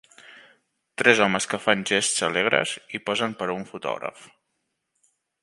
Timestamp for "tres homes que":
1.01-1.59